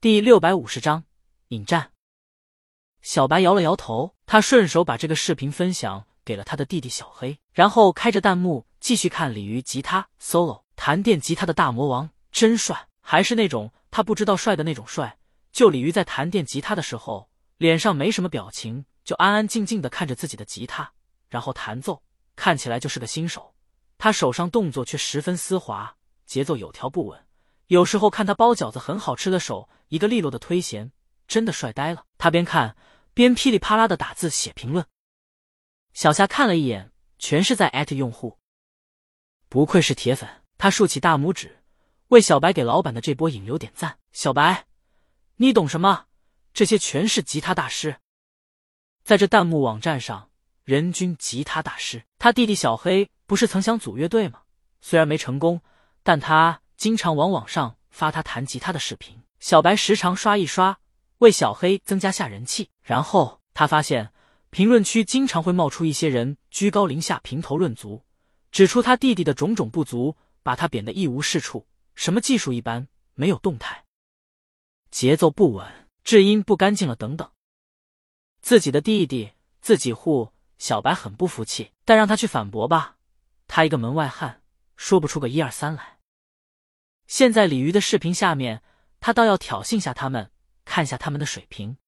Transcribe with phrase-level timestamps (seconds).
[0.00, 1.02] 第六百五十章
[1.48, 1.90] 引战。
[3.02, 15.18] 小白摇了摇头，他顺手把这个视频分享给了他的弟弟小黑，然后开着弹幕继续看鲤鱼吉他 solo 弹电吉他的大魔王真帅，还是那种他不知道帅的那种帅。
[15.50, 20.92] 就鲤鱼在弹电吉他的时候，脸上没什么表情，就安安静静的看着自己的吉他，
[21.28, 22.04] 然后弹奏，
[22.36, 23.52] 看起来就是个新手。
[23.98, 27.20] 他手上动作却十分丝滑，节奏有条不紊。
[27.68, 30.90] 有时候看他包饺子很好吃的手，一个利落的推弦，
[31.26, 32.04] 真的帅呆了。
[32.16, 32.76] 他边看
[33.12, 34.84] 边噼里啪啦的打字写评论。
[35.92, 38.38] 小夏看了一眼，全是在艾特用户，
[39.50, 40.28] 不愧是铁粉。
[40.56, 41.62] 他竖起大拇指，
[42.08, 43.98] 为小白给老板的这波引流点赞。
[44.12, 44.66] 小白，
[45.36, 46.06] 你懂什么？
[46.54, 47.96] 这些全是吉他大师。
[49.04, 50.30] 在这弹幕网站上，
[50.64, 52.02] 人均吉他大师。
[52.18, 54.42] 他弟弟小黑不是曾想组乐队吗？
[54.80, 55.60] 虽然没成功，
[56.02, 56.62] 但他。
[56.78, 60.78] 经常往网上发他弹吉他的视频，小白时常刷一刷，
[61.18, 62.70] 为小黑增加下人气。
[62.82, 64.12] 然后他发现
[64.50, 68.04] 评论区经常会冒出一些人居高临下评头论足，
[68.52, 73.84] 指出他弟弟的种种不足，把他贬得一无是处，什么技术一般，没有动态，
[74.92, 75.66] 节奏不稳，
[76.04, 77.28] 制音不干净了等等。
[78.40, 82.98] 自己的弟弟自己护，小白很不服气，但让他去反驳吧，
[83.48, 84.42] 他一个门外汉，
[84.76, 85.97] 说不出个一二三来。
[87.08, 88.62] 现在鲤鱼的视频下面，
[89.00, 90.30] 他倒要挑衅下他们，
[90.66, 91.78] 看下他们的水平。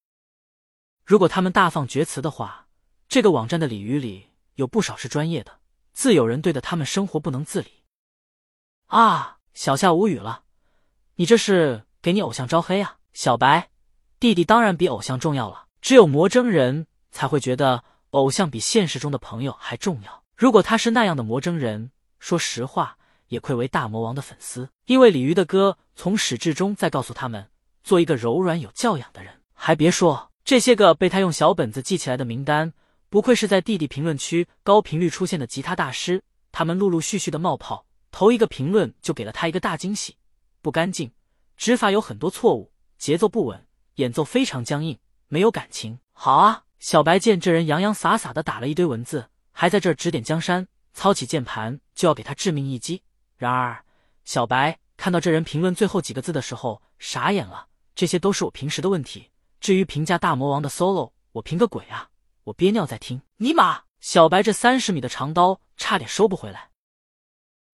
[1.04, 2.68] 如果他们大放厥词的话，
[3.06, 5.60] 这个网站的鲤鱼里有不少是专业的，
[5.92, 7.84] 自有人对的他们生活不能自理。
[8.86, 9.36] 啊！
[9.52, 10.44] 小夏无语了，
[11.16, 12.96] 你这是给你偶像招黑啊？
[13.12, 13.68] 小白，
[14.18, 20.24] 弟弟当然比偶像重要了，只有魔怔人才会觉得偶像比现实中的朋友还重要。
[20.34, 22.96] 如果他是那样的魔怔人，说实话。
[23.30, 27.48] 也愧为大魔王的粉丝，因为鲤鱼的歌从始至终在告诉他们
[27.82, 29.40] 做一个柔软有教养的人。
[29.54, 32.72] 还别说，这些个被他用小本子记起来的名单，
[33.08, 36.22] 不愧是在弟弟评论区高频率出现的吉他大师。
[36.50, 40.16] 他们陆陆续续的冒泡，头一个评论就给了他一个大惊喜：
[40.60, 41.12] 不干净，
[41.56, 46.00] 指法有很多错误，节奏不稳，演奏非常僵硬，没有感情。
[46.12, 53.02] 好啊，小白见这人洋洋洒洒的打了一堆文字，还在这指点江山，操起键盘就要给他致命一击。
[53.40, 53.82] 然而，
[54.22, 57.68] 小白看到这人评论最后几个字的时候，傻眼了。
[57.94, 59.30] 这些都是我平时的问题。
[59.60, 62.10] 至于评价大魔王的 solo，我评个鬼啊！
[62.44, 63.22] 我憋尿在听。
[63.38, 66.68] 尼玛，小白这三十米的长刀差点收不回来。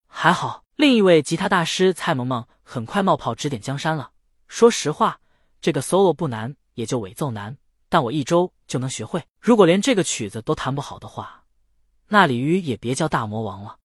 [0.06, 4.12] 还好，另一位吉他大师蔡萌萌很快冒泡指点江山了。
[4.46, 5.18] 说实话，
[5.60, 9.24] 这个 solo 不难，也就尾奏难，但我一周就能学会。
[9.40, 11.42] 如果连这个曲子都弹不好的话，
[12.06, 13.78] 那鲤鱼也别叫大魔王了。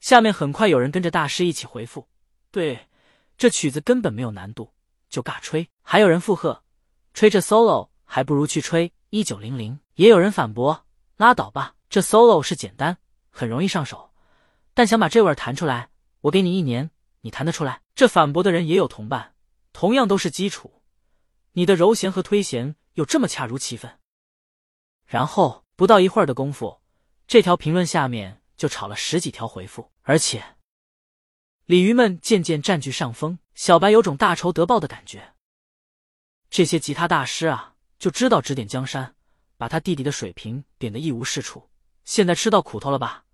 [0.00, 2.08] 下面很快有人跟着大师一起回复
[2.50, 2.88] ：“对，
[3.36, 4.72] 这曲子根本没有难度，
[5.08, 6.64] 就尬吹。”还有人附和
[7.14, 12.96] ：“吹这 solo 还不如去吹一九零零。”也有人反驳：“拉倒吧，这 solo 是简单，
[13.30, 14.12] 很容易上手，
[14.72, 15.90] 但想把这味儿弹出来，
[16.22, 16.90] 我给你一年，
[17.20, 19.34] 你弹得出来？”这反驳的人也有同伴，
[19.74, 20.80] 同样都是基础，
[21.52, 23.98] 你的揉弦和推弦有这么恰如其分？
[25.04, 26.80] 然后不到一会儿的功夫，
[27.26, 28.39] 这条评论下面。
[28.60, 30.44] 就吵了十几条回复，而且
[31.64, 33.38] 鲤鱼们渐渐占据上风。
[33.54, 35.32] 小白有种大仇得报的感觉。
[36.50, 39.14] 这些吉他大师啊，就知道指点江山，
[39.56, 41.70] 把他弟弟的水平贬得一无是处。
[42.04, 43.24] 现在吃到苦头了吧？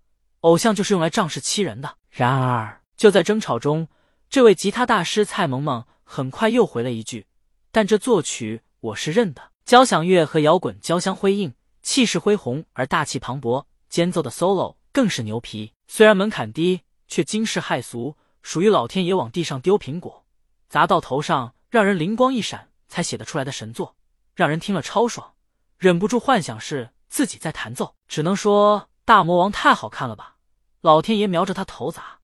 [0.41, 1.97] 偶像就是用来仗势欺人的。
[2.09, 3.89] 然而就在争吵中，
[4.29, 7.27] 这位吉他大师蔡萌萌很快又回了一句
[7.73, 20.25] ：“但这作曲我是认的，交响乐和摇滚交相辉映，气势恢宏而大气磅礴，间奏的 solo。”更是牛皮，虽然门槛低，却惊世骇俗，属于老天爷往地上丢苹果，
[20.69, 23.95] 砸到头上让人灵光一闪才写得出来的神作，
[24.33, 25.33] 让人听了超爽，
[25.77, 27.95] 忍不住幻想是自己在弹奏。
[28.07, 30.37] 只能说大魔王太好看了吧，
[30.81, 32.19] 老天爷瞄着他头砸。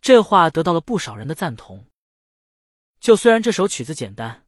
[0.00, 1.86] 这话得到了不少人的赞同。
[3.00, 4.44] 就虽然这首曲子简单，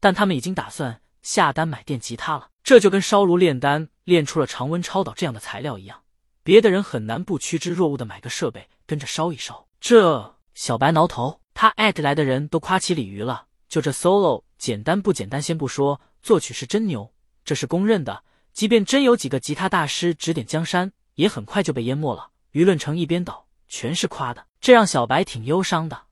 [0.00, 2.50] 但他们已经打算下单买电吉他了。
[2.62, 6.03] 这就跟烧炉炼丹炼出了常温超导这样的材料一样。
[6.44, 9.66] 别的人很难不趋之若鹜的买个设备跟着烧一烧。
[9.80, 13.46] 这小白挠头，他艾特来的人都夸起鲤鱼了。
[13.66, 17.12] 就这 solo 简单不简单先不说，作曲是真牛，
[17.46, 18.22] 这是公认的。
[18.52, 22.30] 即便真有几个吉他大师指点江山，也很快就被淹没了。
[22.52, 26.02] 舆论成一边倒，全是夸的，这让小白挺忧伤的。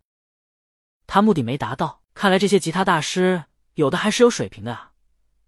[1.07, 3.45] 他目的没达到，看来这些吉他大师
[3.75, 4.93] 有的还是有水平的啊。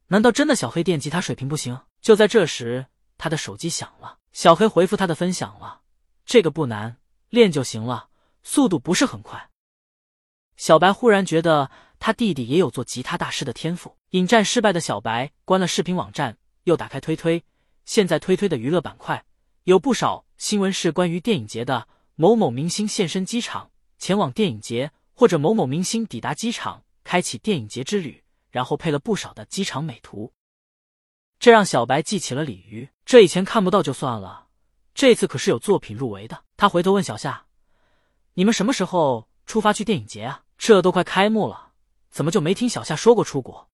[0.09, 1.81] 难道真的小黑电吉他水平不行？
[2.03, 2.87] 就在这时，
[3.17, 4.19] 他的手机响了。
[4.35, 5.83] 小黑回复他的分享了，
[6.27, 6.97] 这个不难，
[7.31, 8.09] 练就行了，
[8.43, 9.49] 速度不是很快。
[10.57, 11.71] 小白忽然觉得
[12.01, 13.97] 他弟弟也有做吉他大师的天赋。
[14.11, 17.45] 引战失败的小白关了视频网站，又打开推推。
[17.85, 19.25] 现在推推的娱乐板块
[19.63, 21.87] 有不少新闻是关于电影节的，
[22.17, 30.33] 某某明星现身机场，前往电影节，或者某某明星抵达机场，开启电影节之旅，然后配了不少的机场美图。
[31.45, 34.47] 这让小白记起了鲤鱼，这以前看不到就算了，
[34.95, 36.43] 这次可是有作品入围的。
[36.57, 37.45] 他回头问小夏
[38.33, 40.45] ：“你们什么时候出发去电影节啊？
[40.57, 41.73] 这都快开幕了。”
[42.09, 43.69] 怎么就没听小夏说过出国？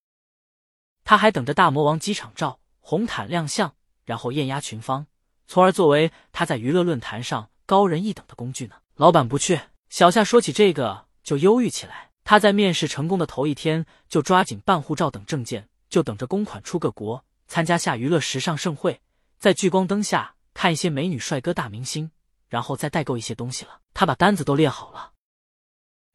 [1.04, 3.72] 他还等着大魔王机场照红毯亮相，
[4.04, 5.06] 然后艳压群芳，
[5.46, 8.74] 从而作为他在娱乐论坛上高人一等的工具呢。
[8.96, 12.10] 老板不去，小夏说起这个就忧郁起来。
[12.24, 19.02] 他在面试成功的头一天就抓紧办护照等证件，就等着公款出个国，参加下娱乐时尚盛会，
[19.36, 22.12] 在聚光灯下看一些美女帅哥大明星，
[22.46, 23.80] 然后再代购一些东西了。
[23.92, 25.14] 他把单子都列好了。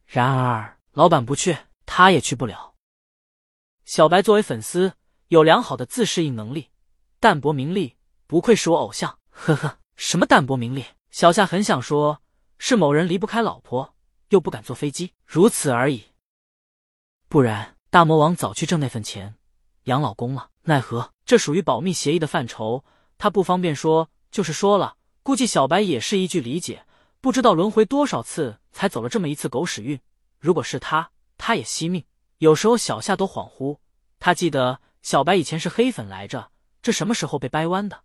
[0.06, 1.58] 然而老板不去。
[1.88, 2.74] 他也去不了。
[3.84, 4.94] 小白作为粉丝，
[5.28, 6.70] 有良好的自适应能力，
[7.20, 7.96] 淡泊名利，
[8.26, 9.20] 不愧是我偶像。
[9.30, 10.84] 呵呵，什么淡泊名利？
[11.10, 12.22] 小夏很想说，
[12.58, 13.94] 是某人离不开老婆，
[14.30, 16.06] 又不敢坐飞机，如此而已。
[17.28, 19.36] 不然，大魔王早去挣那份钱，
[19.84, 20.50] 养老公了。
[20.62, 22.84] 奈何这属于保密协议的范畴，
[23.18, 26.86] 他不方便说，就是说了，估计小白也是一句理解。
[27.20, 30.00] 不知道轮回多少次，才走了这么一次狗屎运。
[30.38, 31.10] 如果是他。
[31.38, 32.02] 他也惜命，
[32.38, 33.76] 有时候小夏都恍惚。
[34.18, 36.50] 他记得小白以前是黑粉来着，
[36.80, 38.04] 这什么时候被掰弯的？